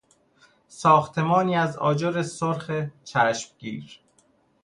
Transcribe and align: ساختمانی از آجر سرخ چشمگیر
ساختمانی 0.67 1.55
از 1.55 1.77
آجر 1.77 2.21
سرخ 2.23 2.71
چشمگیر 3.03 3.99